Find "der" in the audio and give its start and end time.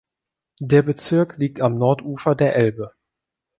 0.61-0.81, 2.33-2.55